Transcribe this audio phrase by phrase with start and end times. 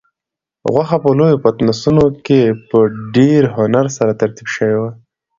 [0.73, 2.79] غوښه په لویو پتنوسونو کې په
[3.15, 4.91] ډېر هنر سره ترتیب شوې وه.